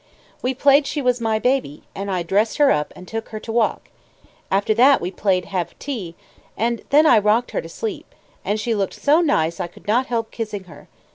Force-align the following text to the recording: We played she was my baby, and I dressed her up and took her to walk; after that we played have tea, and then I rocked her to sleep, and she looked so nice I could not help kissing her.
We 0.41 0.55
played 0.55 0.87
she 0.87 0.99
was 0.99 1.21
my 1.21 1.37
baby, 1.37 1.83
and 1.93 2.09
I 2.09 2.23
dressed 2.23 2.57
her 2.57 2.71
up 2.71 2.91
and 2.95 3.07
took 3.07 3.29
her 3.29 3.39
to 3.41 3.51
walk; 3.51 3.89
after 4.49 4.73
that 4.73 4.99
we 4.99 5.11
played 5.11 5.45
have 5.45 5.77
tea, 5.77 6.15
and 6.57 6.81
then 6.89 7.05
I 7.05 7.19
rocked 7.19 7.51
her 7.51 7.61
to 7.61 7.69
sleep, 7.69 8.15
and 8.43 8.59
she 8.59 8.73
looked 8.73 8.95
so 8.95 9.21
nice 9.21 9.59
I 9.59 9.67
could 9.67 9.85
not 9.87 10.07
help 10.07 10.31
kissing 10.31 10.63
her. 10.63 10.87